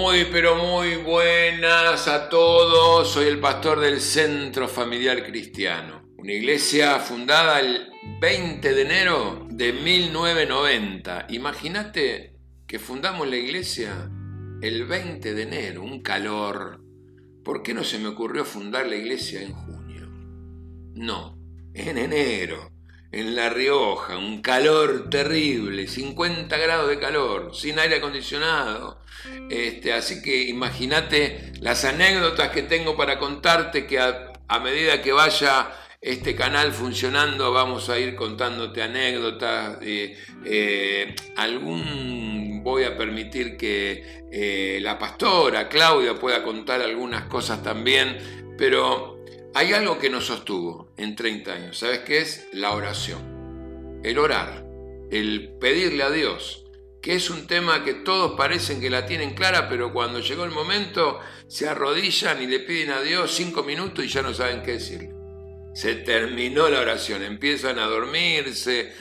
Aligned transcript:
Muy, 0.00 0.26
pero 0.30 0.54
muy 0.54 0.94
buenas 0.94 2.06
a 2.06 2.28
todos. 2.28 3.10
Soy 3.10 3.26
el 3.26 3.40
pastor 3.40 3.80
del 3.80 4.00
Centro 4.00 4.68
Familiar 4.68 5.26
Cristiano, 5.26 6.02
una 6.16 6.32
iglesia 6.32 7.00
fundada 7.00 7.58
el 7.58 7.88
20 8.20 8.74
de 8.74 8.82
enero 8.82 9.48
de 9.50 9.72
1990. 9.72 11.26
Imagínate 11.30 12.36
que 12.68 12.78
fundamos 12.78 13.26
la 13.26 13.36
iglesia 13.38 14.08
el 14.62 14.86
20 14.86 15.34
de 15.34 15.42
enero, 15.42 15.82
un 15.82 16.00
calor. 16.00 16.80
¿Por 17.42 17.64
qué 17.64 17.74
no 17.74 17.82
se 17.82 17.98
me 17.98 18.06
ocurrió 18.06 18.44
fundar 18.44 18.86
la 18.86 18.94
iglesia 18.94 19.42
en 19.42 19.52
junio? 19.52 20.08
No, 20.94 21.36
en 21.74 21.98
enero 21.98 22.77
en 23.10 23.34
La 23.34 23.48
Rioja, 23.48 24.18
un 24.18 24.42
calor 24.42 25.08
terrible, 25.08 25.88
50 25.88 26.56
grados 26.56 26.88
de 26.88 26.98
calor, 26.98 27.54
sin 27.54 27.78
aire 27.78 27.96
acondicionado. 27.96 29.00
Este, 29.50 29.92
así 29.92 30.22
que 30.22 30.42
imagínate 30.44 31.52
las 31.60 31.84
anécdotas 31.84 32.50
que 32.50 32.62
tengo 32.62 32.96
para 32.96 33.18
contarte 33.18 33.86
que 33.86 33.98
a, 33.98 34.60
medida 34.62 35.02
que 35.02 35.12
vaya 35.12 35.70
este 36.00 36.36
canal 36.36 36.72
funcionando 36.72 37.52
vamos 37.52 37.88
a 37.88 37.98
ir 37.98 38.14
contándote 38.14 38.82
anécdotas. 38.82 39.78
Eh, 39.82 41.14
algún 41.36 42.62
voy 42.62 42.84
a 42.84 42.96
permitir 42.96 43.56
que 43.56 44.24
eh, 44.30 44.78
la 44.82 44.98
pastora 44.98 45.68
Claudia 45.68 46.14
pueda 46.14 46.42
contar 46.42 46.82
algunas 46.82 47.24
cosas 47.24 47.62
también, 47.62 48.54
pero 48.58 49.17
hay 49.58 49.72
algo 49.72 49.98
que 49.98 50.08
nos 50.08 50.26
sostuvo 50.26 50.92
en 50.96 51.16
30 51.16 51.52
años, 51.52 51.78
¿sabes 51.78 51.98
qué 52.06 52.18
es? 52.18 52.46
La 52.52 52.74
oración, 52.74 54.00
el 54.04 54.16
orar, 54.16 54.64
el 55.10 55.48
pedirle 55.60 56.04
a 56.04 56.10
Dios, 56.10 56.64
que 57.02 57.16
es 57.16 57.28
un 57.28 57.48
tema 57.48 57.82
que 57.82 57.94
todos 57.94 58.36
parecen 58.36 58.80
que 58.80 58.88
la 58.88 59.04
tienen 59.04 59.34
clara, 59.34 59.68
pero 59.68 59.92
cuando 59.92 60.20
llegó 60.20 60.44
el 60.44 60.52
momento 60.52 61.18
se 61.48 61.68
arrodillan 61.68 62.40
y 62.40 62.46
le 62.46 62.60
piden 62.60 62.90
a 62.92 63.00
Dios 63.00 63.34
cinco 63.34 63.64
minutos 63.64 64.04
y 64.04 64.08
ya 64.08 64.22
no 64.22 64.32
saben 64.32 64.62
qué 64.62 64.74
decirle. 64.74 65.10
Se 65.74 65.96
terminó 65.96 66.68
la 66.68 66.78
oración, 66.78 67.24
empiezan 67.24 67.80
a 67.80 67.86
dormirse, 67.86 68.92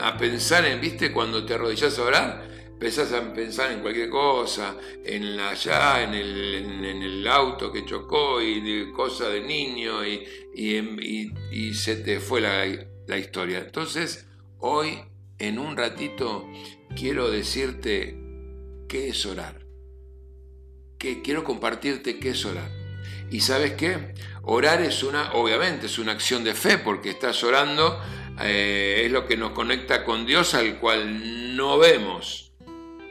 a 0.00 0.18
pensar 0.18 0.64
en, 0.64 0.80
¿viste? 0.80 1.12
Cuando 1.12 1.46
te 1.46 1.54
arrodillas 1.54 1.96
a 1.96 2.02
orar, 2.02 2.51
empezás 2.82 3.12
a 3.12 3.32
pensar 3.32 3.70
en 3.70 3.78
cualquier 3.78 4.10
cosa, 4.10 4.76
en 5.04 5.38
allá, 5.38 6.02
en 6.02 6.14
el, 6.14 6.84
en, 6.84 7.02
el 7.04 7.28
auto 7.28 7.70
que 7.70 7.84
chocó 7.84 8.42
y 8.42 8.60
de 8.60 8.90
cosa 8.90 9.28
de 9.28 9.40
niño 9.40 10.04
y, 10.04 10.26
y, 10.52 11.74
se 11.74 11.94
te 11.94 12.18
fue 12.18 12.40
la, 12.40 12.66
la, 13.06 13.18
historia. 13.18 13.60
Entonces, 13.60 14.26
hoy, 14.58 14.98
en 15.38 15.60
un 15.60 15.76
ratito, 15.76 16.48
quiero 16.96 17.30
decirte 17.30 18.18
qué 18.88 19.10
es 19.10 19.26
orar. 19.26 19.64
Que 20.98 21.22
quiero 21.22 21.44
compartirte 21.44 22.18
qué 22.18 22.30
es 22.30 22.44
orar. 22.44 22.72
¿Y 23.30 23.42
sabes 23.42 23.74
qué? 23.74 24.12
Orar 24.42 24.82
es 24.82 25.04
una, 25.04 25.34
obviamente, 25.34 25.86
es 25.86 26.00
una 26.00 26.10
acción 26.10 26.42
de 26.42 26.54
fe 26.54 26.78
porque 26.78 27.10
estás 27.10 27.44
orando, 27.44 28.02
eh, 28.40 29.02
es 29.04 29.12
lo 29.12 29.24
que 29.24 29.36
nos 29.36 29.52
conecta 29.52 30.04
con 30.04 30.26
Dios 30.26 30.54
al 30.54 30.80
cual 30.80 31.54
no 31.56 31.78
vemos 31.78 32.51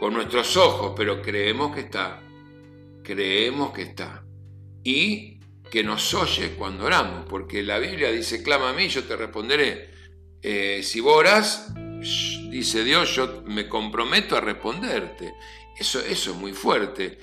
con 0.02 0.16
nuestros 0.16 0.58
ojos, 0.58 0.94
pero 0.98 1.22
creemos 1.22 1.76
que 1.76 1.82
está, 1.82 2.24
creemos 3.04 3.72
que 3.72 3.84
está. 3.84 4.24
Y 4.84 5.38
que 5.70 5.84
nos 5.84 6.16
oye 6.16 6.56
cuando 6.58 6.86
oramos, 6.86 7.28
porque 7.30 7.62
la 7.62 7.78
Biblia 7.78 8.12
dice, 8.12 8.42
clama 8.42 8.72
a 8.72 8.74
mí, 8.74 8.88
yo 8.88 9.04
te 9.04 9.16
responderé. 9.16 9.92
Eh, 10.42 10.82
si 10.82 11.02
vos 11.02 11.24
dice 12.50 12.84
Dios, 12.84 13.16
yo 13.16 13.44
me 13.46 13.70
comprometo 13.70 14.36
a 14.36 14.42
responderte. 14.42 15.36
Eso, 15.78 16.00
eso 16.00 16.32
es 16.32 16.36
muy 16.36 16.54
fuerte. 16.54 17.20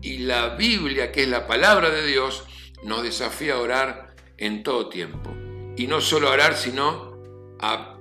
Y 0.00 0.18
la 0.18 0.54
Biblia, 0.54 1.10
que 1.10 1.24
es 1.24 1.28
la 1.28 1.48
palabra 1.48 1.90
de 1.90 2.06
Dios, 2.06 2.44
nos 2.84 3.02
desafía 3.02 3.54
a 3.54 3.58
orar 3.58 4.14
en 4.38 4.62
todo 4.62 4.88
tiempo. 4.88 5.34
Y 5.76 5.88
no 5.88 6.00
solo 6.00 6.28
a 6.28 6.34
orar, 6.34 6.56
sino 6.56 7.56
a 7.58 7.98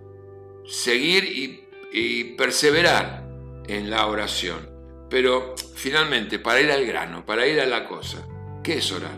seguir 0.68 1.66
y 1.92 2.24
perseverar 2.36 3.29
en 3.70 3.90
la 3.90 4.08
oración. 4.08 4.70
Pero 5.10 5.56
finalmente, 5.76 6.40
para 6.40 6.62
ir 6.62 6.72
al 6.72 6.86
grano, 6.86 7.26
para 7.26 7.48
ir 7.48 7.60
a 7.62 7.66
la 7.66 7.88
cosa, 7.88 8.28
¿qué 8.64 8.78
es 8.78 8.92
orar? 8.92 9.18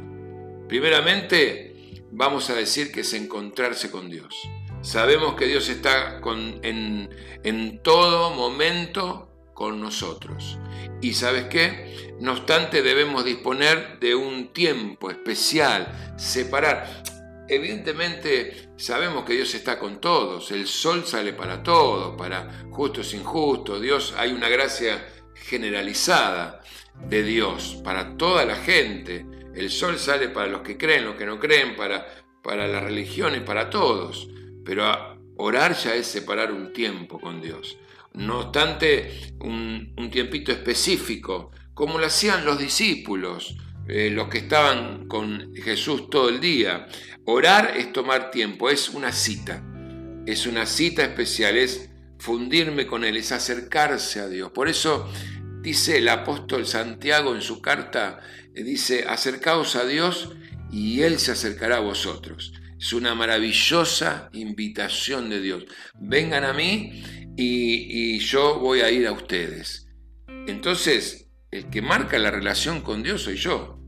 Primeramente, 0.67 2.03
vamos 2.11 2.49
a 2.49 2.55
decir 2.55 2.91
que 2.91 3.01
es 3.01 3.13
encontrarse 3.13 3.89
con 3.89 4.09
Dios. 4.09 4.35
Sabemos 4.81 5.35
que 5.35 5.47
Dios 5.47 5.69
está 5.69 6.21
con, 6.21 6.59
en, 6.63 7.09
en 7.43 7.81
todo 7.83 8.31
momento 8.31 9.29
con 9.53 9.79
nosotros. 9.79 10.59
Y 11.01 11.13
sabes 11.13 11.45
qué? 11.45 12.15
No 12.19 12.33
obstante, 12.33 12.81
debemos 12.81 13.25
disponer 13.25 13.99
de 13.99 14.15
un 14.15 14.53
tiempo 14.53 15.11
especial, 15.11 16.15
separar. 16.17 17.03
Evidentemente 17.51 18.69
sabemos 18.77 19.25
que 19.25 19.33
Dios 19.33 19.53
está 19.53 19.77
con 19.77 19.99
todos, 19.99 20.51
el 20.51 20.67
sol 20.67 21.03
sale 21.05 21.33
para 21.33 21.61
todos, 21.61 22.15
para 22.15 22.63
justos 22.71 23.13
e 23.13 23.17
injustos, 23.17 23.81
Dios 23.81 24.13
hay 24.17 24.31
una 24.31 24.47
gracia 24.47 25.05
generalizada 25.35 26.61
de 27.09 27.23
Dios 27.23 27.81
para 27.83 28.15
toda 28.15 28.45
la 28.45 28.55
gente, 28.55 29.25
el 29.53 29.69
sol 29.69 29.99
sale 29.99 30.29
para 30.29 30.47
los 30.47 30.61
que 30.61 30.77
creen, 30.77 31.03
los 31.03 31.15
que 31.15 31.25
no 31.25 31.41
creen, 31.41 31.75
para, 31.75 32.07
para 32.41 32.69
las 32.69 32.83
religiones, 32.83 33.41
para 33.41 33.69
todos, 33.69 34.29
pero 34.63 35.19
orar 35.35 35.75
ya 35.75 35.93
es 35.95 36.07
separar 36.07 36.53
un 36.53 36.71
tiempo 36.71 37.19
con 37.19 37.41
Dios. 37.41 37.77
No 38.13 38.39
obstante, 38.39 39.33
un, 39.41 39.93
un 39.97 40.09
tiempito 40.09 40.53
específico, 40.53 41.51
como 41.73 41.99
lo 41.99 42.05
hacían 42.05 42.45
los 42.45 42.57
discípulos, 42.57 43.57
eh, 43.93 44.09
los 44.09 44.29
que 44.29 44.37
estaban 44.37 45.05
con 45.09 45.53
Jesús 45.53 46.09
todo 46.09 46.29
el 46.29 46.39
día. 46.39 46.87
Orar 47.25 47.73
es 47.75 47.91
tomar 47.91 48.31
tiempo, 48.31 48.69
es 48.69 48.87
una 48.87 49.11
cita, 49.11 49.61
es 50.25 50.47
una 50.47 50.65
cita 50.65 51.03
especial, 51.03 51.57
es 51.57 51.89
fundirme 52.17 52.87
con 52.87 53.03
Él, 53.03 53.17
es 53.17 53.33
acercarse 53.33 54.21
a 54.21 54.29
Dios. 54.29 54.51
Por 54.51 54.69
eso 54.69 55.11
dice 55.61 55.97
el 55.97 56.07
apóstol 56.07 56.65
Santiago 56.65 57.35
en 57.35 57.41
su 57.41 57.61
carta, 57.61 58.21
eh, 58.55 58.63
dice, 58.63 59.03
acercaos 59.09 59.75
a 59.75 59.85
Dios 59.85 60.29
y 60.71 61.01
Él 61.01 61.19
se 61.19 61.33
acercará 61.33 61.77
a 61.77 61.81
vosotros. 61.81 62.53
Es 62.79 62.93
una 62.93 63.13
maravillosa 63.13 64.29
invitación 64.31 65.29
de 65.29 65.41
Dios. 65.41 65.65
Vengan 65.99 66.45
a 66.45 66.53
mí 66.53 67.03
y, 67.35 68.15
y 68.15 68.19
yo 68.19 68.57
voy 68.57 68.79
a 68.79 68.89
ir 68.89 69.05
a 69.05 69.11
ustedes. 69.11 69.89
Entonces, 70.47 71.27
el 71.51 71.69
que 71.69 71.81
marca 71.81 72.17
la 72.17 72.31
relación 72.31 72.79
con 72.79 73.03
Dios 73.03 73.23
soy 73.23 73.35
yo 73.35 73.80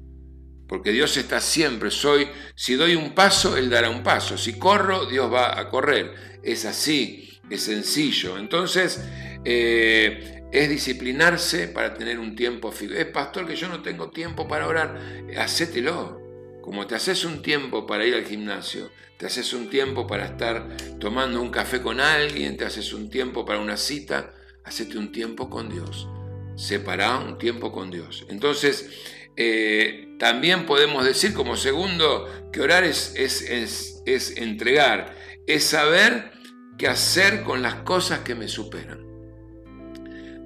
porque 0.68 0.91
Dios 0.91 1.16
está 1.18 1.40
siempre, 1.40 1.91
soy, 1.91 2.28
si 2.56 2.75
doy 2.75 2.96
un 2.96 3.13
paso, 3.13 3.57
Él 3.57 3.69
dará 3.69 3.90
un 3.90 4.03
paso, 4.03 4.38
si 4.38 4.57
corro, 4.57 5.06
Dios 5.06 5.31
va 5.31 5.59
a 5.59 5.69
correr, 5.69 6.13
es 6.41 6.66
así, 6.66 7.40
es 7.50 7.63
sencillo. 7.63 8.38
Entonces, 8.38 9.01
eh, 9.46 10.44
es 10.51 10.69
disciplinarse 10.69 11.68
para 11.68 11.96
tener 11.96 12.19
un 12.19 12.35
tiempo 12.35 12.72
fijo. 12.72 12.94
Es 12.94 13.07
pastor 13.07 13.47
que 13.47 13.56
yo 13.56 13.68
no 13.69 13.81
tengo 13.81 14.12
tiempo 14.12 14.47
para 14.47 14.68
orar, 14.68 15.00
hacételo. 15.38 16.22
Como 16.62 16.88
te 16.88 16.95
haces 16.95 17.25
un 17.25 17.41
tiempo 17.41 17.85
para 17.85 18.06
ir 18.06 18.13
al 18.13 18.24
gimnasio, 18.24 18.90
te 19.18 19.25
haces 19.25 19.51
un 19.51 19.69
tiempo 19.69 20.07
para 20.07 20.25
estar 20.25 20.78
tomando 21.00 21.41
un 21.41 21.50
café 21.50 21.81
con 21.81 22.00
alguien, 22.00 22.56
te 22.56 22.66
haces 22.66 22.94
un 22.94 23.09
tiempo 23.09 23.45
para 23.45 23.59
una 23.59 23.75
cita, 23.78 24.34
hacete 24.63 24.97
un 24.97 25.12
tiempo 25.12 25.50
con 25.50 25.69
Dios. 25.69 26.07
Separa 26.56 27.18
un 27.18 27.38
tiempo 27.38 27.72
con 27.72 27.90
Dios. 27.90 28.25
Entonces, 28.30 28.90
eh, 29.35 30.03
también 30.23 30.66
podemos 30.66 31.03
decir 31.03 31.34
como 31.34 31.57
segundo 31.57 32.29
que 32.53 32.61
orar 32.61 32.85
es, 32.85 33.13
es, 33.17 34.38
entregar, 34.38 35.17
es 35.47 35.66
saber 35.66 36.31
qué 36.77 36.88
hacer 36.88 37.44
con 37.44 37.62
las 37.62 37.75
cosas 37.81 38.19
que 38.19 38.33
me 38.33 38.48
superan. 38.48 39.06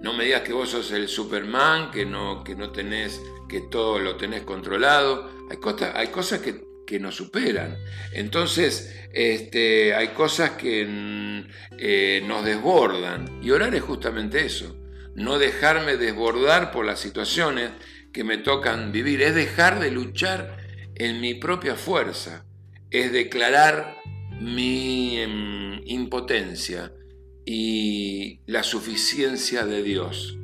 No 0.01 0.13
me 0.13 0.23
digas 0.23 0.41
que 0.41 0.51
vos 0.51 0.71
sos 0.71 0.89
el 0.93 1.07
Superman, 1.07 1.91
que 1.91 2.07
no, 2.07 2.43
que 2.43 2.55
no 2.55 2.71
tenés, 2.71 3.21
que 3.47 3.61
todo 3.69 3.99
lo 3.99 4.17
tenés 4.17 4.41
controlado. 4.41 5.29
Hay, 5.51 5.57
cosas, 5.57 5.93
hay 5.93 6.07
cosas 6.07 6.41
que, 6.41 6.99
nos 6.99 7.15
superan. 7.15 7.77
Entonces, 8.13 8.95
este, 9.13 9.93
hay 9.93 10.07
cosas 10.07 10.53
que 10.53 10.87
mm, 10.87 11.51
eh, 11.77 12.23
nos 12.25 12.43
desbordan. 12.43 13.39
Y 13.43 13.51
orar 13.51 13.75
es 13.75 13.83
justamente 13.83 14.43
eso. 14.43 14.75
No 15.13 15.37
dejarme 15.37 15.97
desbordar 15.97 16.71
por 16.71 16.83
las 16.83 16.99
situaciones, 16.99 17.69
que 18.17 18.23
me 18.23 18.39
tocan 18.39 18.91
vivir, 18.91 19.21
es 19.21 19.35
dejar 19.35 19.79
de 19.79 19.91
luchar 19.91 20.57
en 20.95 21.21
mi 21.21 21.35
propia 21.35 21.75
fuerza, 21.75 22.47
es 22.89 23.11
declarar 23.11 24.01
mi 24.41 25.19
em, 25.19 25.83
impotencia 25.85 26.91
y 27.45 28.39
la 28.47 28.63
suficiencia 28.63 29.67
de 29.67 29.83
Dios, 29.83 30.35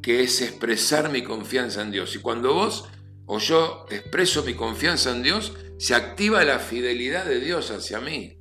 que 0.00 0.22
es 0.22 0.42
expresar 0.42 1.10
mi 1.10 1.24
confianza 1.24 1.82
en 1.82 1.90
Dios. 1.90 2.14
Y 2.14 2.20
cuando 2.20 2.54
vos 2.54 2.88
o 3.26 3.40
yo 3.40 3.84
expreso 3.90 4.44
mi 4.44 4.54
confianza 4.54 5.10
en 5.10 5.24
Dios, 5.24 5.54
se 5.78 5.96
activa 5.96 6.44
la 6.44 6.60
fidelidad 6.60 7.24
de 7.24 7.40
Dios 7.40 7.72
hacia 7.72 7.98
mí. 7.98 8.38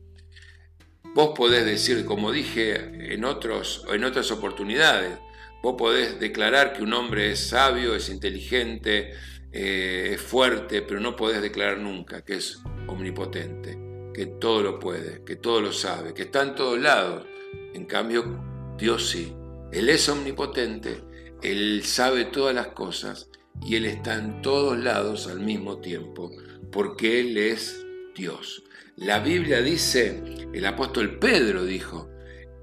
Vos 1.16 1.32
podés 1.36 1.66
decir, 1.66 2.06
como 2.06 2.32
dije 2.32 3.16
en, 3.16 3.26
otros, 3.26 3.88
en 3.92 4.04
otras 4.04 4.30
oportunidades, 4.30 5.18
Vos 5.62 5.76
podés 5.78 6.20
declarar 6.20 6.74
que 6.74 6.82
un 6.82 6.94
hombre 6.94 7.32
es 7.32 7.40
sabio, 7.40 7.96
es 7.96 8.10
inteligente, 8.10 9.14
eh, 9.52 10.12
es 10.14 10.22
fuerte, 10.22 10.82
pero 10.82 11.00
no 11.00 11.16
podés 11.16 11.42
declarar 11.42 11.78
nunca 11.78 12.24
que 12.24 12.36
es 12.36 12.60
omnipotente, 12.88 13.78
que 14.14 14.26
todo 14.26 14.64
lo 14.64 14.80
puede, 14.80 15.24
que 15.24 15.36
todo 15.36 15.62
lo 15.62 15.72
sabe, 15.72 16.14
que 16.14 16.24
está 16.24 16.42
en 16.42 16.56
todos 16.56 16.80
lados. 16.80 17.28
En 17.74 17.86
cambio, 17.86 18.44
Dios 18.78 19.10
sí. 19.10 19.34
Él 19.72 19.90
es 19.90 20.10
omnipotente, 20.10 21.04
Él 21.42 21.84
sabe 21.86 22.26
todas 22.26 22.56
las 22.56 22.68
cosas 22.70 23.30
y 23.62 23.76
Él 23.76 23.86
está 23.86 24.16
en 24.16 24.42
todos 24.42 24.78
lados 24.78 25.28
al 25.28 25.40
mismo 25.40 25.80
tiempo, 25.80 26.32
porque 26.72 27.20
Él 27.20 27.38
es 27.38 27.86
Dios. 28.16 28.64
La 28.96 29.20
Biblia 29.20 29.62
dice, 29.62 30.22
el 30.54 30.66
apóstol 30.66 31.20
Pedro 31.20 31.64
dijo, 31.64 32.10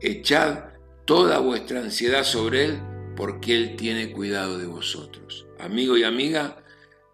echad 0.00 0.77
toda 1.08 1.38
vuestra 1.38 1.80
ansiedad 1.80 2.22
sobre 2.22 2.66
Él, 2.66 2.80
porque 3.16 3.56
Él 3.56 3.76
tiene 3.76 4.12
cuidado 4.12 4.58
de 4.58 4.66
vosotros. 4.66 5.46
Amigo 5.58 5.96
y 5.96 6.04
amiga, 6.04 6.58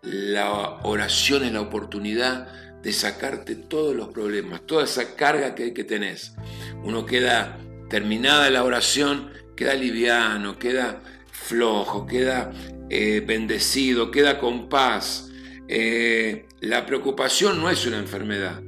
la 0.03 0.81
oración 0.83 1.45
es 1.45 1.53
la 1.53 1.61
oportunidad 1.61 2.83
de 2.83 2.93
sacarte 2.93 3.55
todos 3.55 3.95
los 3.95 4.09
problemas, 4.09 4.67
toda 4.67 4.83
esa 4.83 5.15
carga 5.15 5.55
que, 5.55 5.73
que 5.73 5.85
tenés. 5.85 6.35
Uno 6.83 7.07
queda 7.07 7.61
terminada 7.89 8.51
la 8.51 8.65
oración, 8.65 9.31
queda 9.55 9.75
liviano, 9.75 10.59
queda 10.59 11.01
flojo, 11.31 12.05
queda 12.05 12.51
eh, 12.91 13.23
bendecido, 13.25 14.11
queda 14.11 14.41
con 14.41 14.69
paz. 14.69 15.31
Eh, 15.69 16.47
la 16.59 16.85
preocupación 16.85 17.61
no 17.61 17.71
es 17.71 17.87
una 17.87 17.99
enfermedad, 17.99 18.61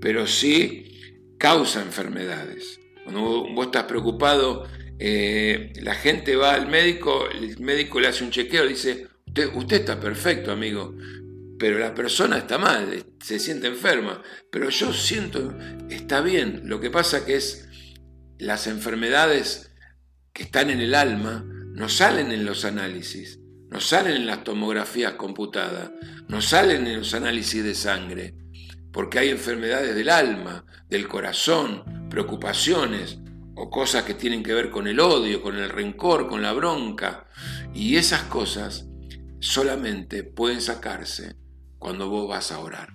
pero 0.00 0.28
sí 0.28 1.16
causa 1.36 1.82
enfermedades. 1.82 2.78
Cuando 3.08 3.46
vos 3.54 3.66
estás 3.68 3.84
preocupado, 3.84 4.68
eh, 4.98 5.72
la 5.80 5.94
gente 5.94 6.36
va 6.36 6.52
al 6.52 6.68
médico, 6.68 7.26
el 7.30 7.58
médico 7.58 8.00
le 8.00 8.08
hace 8.08 8.22
un 8.22 8.30
chequeo, 8.30 8.64
le 8.64 8.72
dice, 8.72 9.06
usted, 9.26 9.48
usted 9.54 9.76
está 9.78 9.98
perfecto, 9.98 10.52
amigo, 10.52 10.94
pero 11.58 11.78
la 11.78 11.94
persona 11.94 12.36
está 12.36 12.58
mal, 12.58 13.06
se 13.18 13.38
siente 13.38 13.66
enferma, 13.66 14.22
pero 14.52 14.68
yo 14.68 14.92
siento, 14.92 15.56
está 15.88 16.20
bien. 16.20 16.64
Lo 16.64 16.80
que 16.80 16.90
pasa 16.90 17.24
que 17.24 17.36
es 17.36 17.66
las 18.36 18.66
enfermedades 18.66 19.72
que 20.34 20.42
están 20.42 20.68
en 20.68 20.80
el 20.80 20.94
alma 20.94 21.46
no 21.72 21.88
salen 21.88 22.30
en 22.30 22.44
los 22.44 22.66
análisis, 22.66 23.40
no 23.70 23.80
salen 23.80 24.16
en 24.16 24.26
las 24.26 24.44
tomografías 24.44 25.14
computadas, 25.14 25.92
no 26.28 26.42
salen 26.42 26.86
en 26.86 26.98
los 26.98 27.14
análisis 27.14 27.64
de 27.64 27.74
sangre, 27.74 28.34
porque 28.92 29.18
hay 29.18 29.30
enfermedades 29.30 29.94
del 29.94 30.10
alma, 30.10 30.66
del 30.90 31.08
corazón, 31.08 31.97
preocupaciones 32.08 33.18
o 33.54 33.70
cosas 33.70 34.04
que 34.04 34.14
tienen 34.14 34.42
que 34.42 34.54
ver 34.54 34.70
con 34.70 34.86
el 34.86 35.00
odio, 35.00 35.42
con 35.42 35.56
el 35.56 35.68
rencor, 35.68 36.28
con 36.28 36.42
la 36.42 36.52
bronca. 36.52 37.26
Y 37.74 37.96
esas 37.96 38.22
cosas 38.24 38.86
solamente 39.40 40.22
pueden 40.22 40.60
sacarse 40.60 41.36
cuando 41.78 42.08
vos 42.08 42.28
vas 42.28 42.52
a 42.52 42.60
orar, 42.60 42.92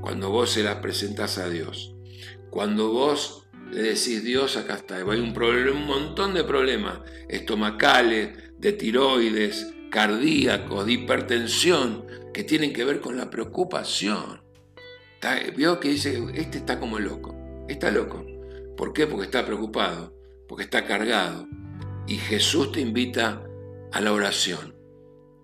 cuando 0.00 0.30
vos 0.30 0.50
se 0.50 0.62
las 0.62 0.76
presentás 0.76 1.38
a 1.38 1.48
Dios, 1.48 1.94
cuando 2.50 2.92
vos 2.92 3.48
le 3.70 3.82
decís, 3.82 4.22
Dios, 4.22 4.56
acá 4.56 4.74
está, 4.74 4.96
hay 4.96 5.20
un, 5.20 5.32
problema, 5.32 5.72
un 5.72 5.86
montón 5.86 6.34
de 6.34 6.44
problemas 6.44 7.00
estomacales, 7.28 8.36
de 8.58 8.72
tiroides, 8.72 9.72
cardíacos, 9.90 10.86
de 10.86 10.92
hipertensión, 10.92 12.06
que 12.34 12.44
tienen 12.44 12.72
que 12.72 12.84
ver 12.84 13.00
con 13.00 13.16
la 13.16 13.30
preocupación. 13.30 14.42
Vio 15.56 15.78
que 15.80 15.90
dice, 15.90 16.22
este 16.34 16.58
está 16.58 16.80
como 16.80 16.98
loco, 16.98 17.34
está 17.68 17.90
loco. 17.90 18.26
¿Por 18.82 18.92
qué? 18.92 19.06
Porque 19.06 19.26
está 19.26 19.46
preocupado, 19.46 20.12
porque 20.48 20.64
está 20.64 20.84
cargado. 20.84 21.46
Y 22.08 22.16
Jesús 22.16 22.72
te 22.72 22.80
invita 22.80 23.44
a 23.92 24.00
la 24.00 24.12
oración. 24.12 24.74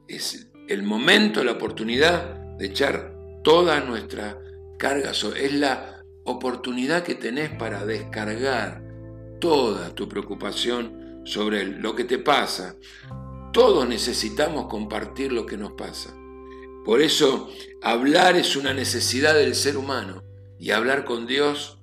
Es 0.08 0.50
el 0.66 0.82
momento, 0.82 1.44
la 1.44 1.52
oportunidad 1.52 2.34
de 2.56 2.66
echar 2.66 3.14
toda 3.44 3.78
nuestra 3.78 4.40
carga. 4.76 5.12
Es 5.12 5.54
la 5.54 6.02
oportunidad 6.24 7.04
que 7.04 7.14
tenés 7.14 7.50
para 7.50 7.86
descargar 7.86 8.82
toda 9.40 9.94
tu 9.94 10.08
preocupación 10.08 11.22
sobre 11.24 11.64
lo 11.64 11.94
que 11.94 12.02
te 12.02 12.18
pasa. 12.18 12.74
Todos 13.52 13.88
necesitamos 13.88 14.66
compartir 14.66 15.30
lo 15.30 15.46
que 15.46 15.56
nos 15.56 15.74
pasa. 15.74 16.12
Por 16.84 17.00
eso 17.00 17.48
hablar 17.82 18.34
es 18.34 18.56
una 18.56 18.74
necesidad 18.74 19.34
del 19.34 19.54
ser 19.54 19.76
humano 19.76 20.24
y 20.58 20.72
hablar 20.72 21.04
con 21.04 21.28
Dios 21.28 21.77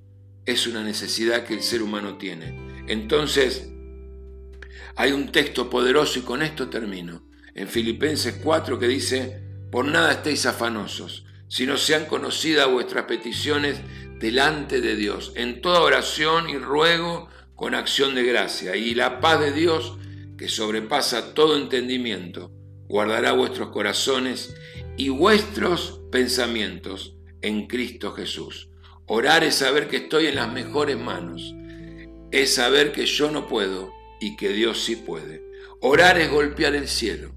es 0.45 0.67
una 0.67 0.83
necesidad 0.83 1.45
que 1.45 1.53
el 1.53 1.63
ser 1.63 1.81
humano 1.81 2.17
tiene. 2.17 2.83
Entonces, 2.87 3.69
hay 4.95 5.11
un 5.11 5.31
texto 5.31 5.69
poderoso 5.69 6.19
y 6.19 6.21
con 6.21 6.41
esto 6.41 6.69
termino. 6.69 7.27
En 7.53 7.67
Filipenses 7.67 8.39
4 8.43 8.77
que 8.79 8.87
dice, 8.87 9.41
por 9.71 9.85
nada 9.85 10.11
estéis 10.11 10.45
afanosos, 10.45 11.25
sino 11.47 11.77
sean 11.77 12.05
conocidas 12.05 12.69
vuestras 12.69 13.05
peticiones 13.05 13.77
delante 14.19 14.81
de 14.81 14.95
Dios, 14.95 15.33
en 15.35 15.61
toda 15.61 15.81
oración 15.81 16.49
y 16.49 16.57
ruego 16.57 17.29
con 17.55 17.75
acción 17.75 18.15
de 18.15 18.23
gracia. 18.23 18.75
Y 18.75 18.93
la 18.93 19.19
paz 19.19 19.39
de 19.39 19.51
Dios, 19.51 19.97
que 20.37 20.47
sobrepasa 20.47 21.33
todo 21.33 21.57
entendimiento, 21.57 22.51
guardará 22.87 23.31
vuestros 23.31 23.69
corazones 23.69 24.55
y 24.97 25.09
vuestros 25.09 26.01
pensamientos 26.11 27.15
en 27.41 27.67
Cristo 27.67 28.11
Jesús. 28.13 28.69
Orar 29.07 29.43
es 29.43 29.55
saber 29.55 29.87
que 29.87 29.97
estoy 29.97 30.25
en 30.25 30.35
las 30.35 30.51
mejores 30.51 30.97
manos, 30.97 31.53
es 32.31 32.55
saber 32.55 32.91
que 32.91 33.05
yo 33.05 33.29
no 33.29 33.47
puedo 33.47 33.93
y 34.19 34.35
que 34.35 34.49
Dios 34.49 34.83
sí 34.83 34.95
puede. 34.95 35.43
Orar 35.79 36.17
es 36.17 36.31
golpear 36.31 36.73
el 36.73 36.87
cielo. 36.87 37.31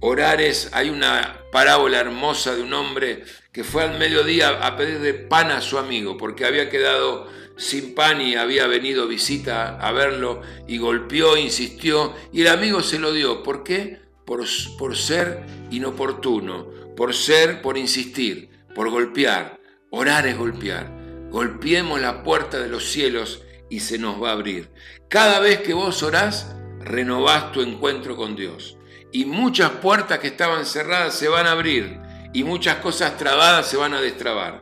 Orar 0.00 0.42
es, 0.42 0.68
hay 0.74 0.90
una 0.90 1.40
parábola 1.50 1.98
hermosa 1.98 2.54
de 2.54 2.62
un 2.62 2.74
hombre 2.74 3.24
que 3.52 3.64
fue 3.64 3.84
al 3.84 3.98
mediodía 3.98 4.50
a 4.50 4.76
pedirle 4.76 5.14
pan 5.14 5.50
a 5.50 5.62
su 5.62 5.78
amigo 5.78 6.18
porque 6.18 6.44
había 6.44 6.68
quedado 6.68 7.26
sin 7.56 7.94
pan 7.94 8.20
y 8.20 8.34
había 8.34 8.66
venido 8.66 9.08
visita 9.08 9.78
a 9.78 9.92
verlo 9.92 10.42
y 10.68 10.76
golpeó, 10.76 11.38
insistió 11.38 12.12
y 12.34 12.42
el 12.42 12.48
amigo 12.48 12.82
se 12.82 12.98
lo 12.98 13.14
dio. 13.14 13.42
¿Por 13.42 13.64
qué? 13.64 14.02
Por, 14.26 14.44
por 14.76 14.94
ser 14.94 15.42
inoportuno, 15.70 16.68
por 16.94 17.14
ser, 17.14 17.62
por 17.62 17.78
insistir, 17.78 18.50
por 18.74 18.90
golpear. 18.90 19.58
Orar 19.88 20.26
es 20.26 20.36
golpear. 20.36 20.93
Golpeemos 21.34 22.00
la 22.00 22.22
puerta 22.22 22.60
de 22.60 22.68
los 22.68 22.84
cielos 22.92 23.42
y 23.68 23.80
se 23.80 23.98
nos 23.98 24.22
va 24.22 24.28
a 24.28 24.34
abrir. 24.34 24.70
Cada 25.08 25.40
vez 25.40 25.62
que 25.62 25.74
vos 25.74 26.00
orás, 26.04 26.54
renovás 26.78 27.50
tu 27.50 27.60
encuentro 27.60 28.14
con 28.14 28.36
Dios. 28.36 28.78
Y 29.10 29.24
muchas 29.24 29.72
puertas 29.72 30.20
que 30.20 30.28
estaban 30.28 30.64
cerradas 30.64 31.18
se 31.18 31.26
van 31.26 31.48
a 31.48 31.50
abrir 31.50 31.98
y 32.32 32.44
muchas 32.44 32.76
cosas 32.76 33.16
trabadas 33.16 33.66
se 33.66 33.76
van 33.76 33.94
a 33.94 34.00
destrabar. 34.00 34.60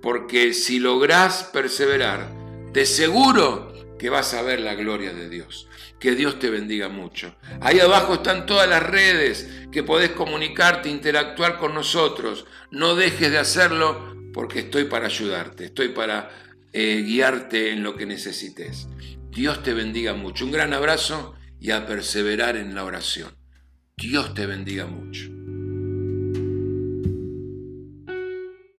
Porque 0.00 0.54
si 0.54 0.78
lográs 0.78 1.44
perseverar, 1.52 2.26
de 2.72 2.86
seguro 2.86 3.74
que 3.98 4.08
vas 4.08 4.32
a 4.32 4.40
ver 4.40 4.60
la 4.60 4.76
gloria 4.76 5.12
de 5.12 5.28
Dios. 5.28 5.68
Que 6.00 6.14
Dios 6.14 6.38
te 6.38 6.48
bendiga 6.48 6.88
mucho. 6.88 7.34
Ahí 7.60 7.80
abajo 7.80 8.14
están 8.14 8.46
todas 8.46 8.66
las 8.66 8.82
redes 8.82 9.46
que 9.70 9.82
podés 9.82 10.12
comunicarte, 10.12 10.88
interactuar 10.88 11.58
con 11.58 11.74
nosotros. 11.74 12.46
No 12.70 12.94
dejes 12.94 13.30
de 13.30 13.38
hacerlo 13.38 14.17
porque 14.38 14.60
estoy 14.60 14.84
para 14.84 15.06
ayudarte, 15.06 15.64
estoy 15.64 15.88
para 15.88 16.30
eh, 16.72 17.02
guiarte 17.04 17.72
en 17.72 17.82
lo 17.82 17.96
que 17.96 18.06
necesites. 18.06 18.86
Dios 19.32 19.64
te 19.64 19.74
bendiga 19.74 20.14
mucho. 20.14 20.44
Un 20.44 20.52
gran 20.52 20.72
abrazo 20.72 21.34
y 21.58 21.72
a 21.72 21.88
perseverar 21.88 22.56
en 22.56 22.76
la 22.76 22.84
oración. 22.84 23.32
Dios 23.96 24.34
te 24.34 24.46
bendiga 24.46 24.86
mucho. 24.86 25.37